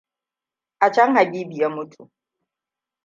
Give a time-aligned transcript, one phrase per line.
[0.79, 2.11] A can Habibu ya mutu.